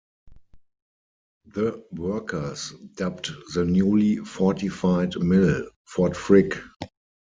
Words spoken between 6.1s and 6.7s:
Frick.